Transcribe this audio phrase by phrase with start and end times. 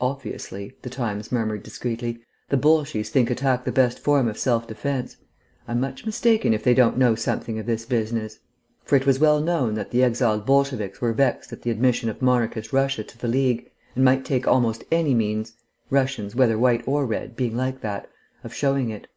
[0.00, 5.16] "Obviously," the Times murmured discreetly, "the Bolshies think attack the best form of self defence.
[5.66, 8.38] I'm much mistaken if they don't know something of this business."
[8.84, 12.22] For it was well known that the exiled Bolsheviks were vexed at the admission of
[12.22, 15.54] monarchist Russia to the League, and might take almost any means
[15.90, 18.08] (Russians, whether White or Red, being like that)
[18.44, 19.08] of showing it.